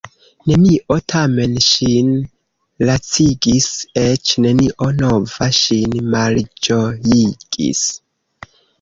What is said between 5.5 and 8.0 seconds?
ŝin malĝojigis.